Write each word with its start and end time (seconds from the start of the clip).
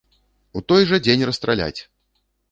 У 0.59 0.61
той 0.71 0.87
жа 0.91 0.99
дзень 1.07 1.25
расстраляць! 1.31 1.81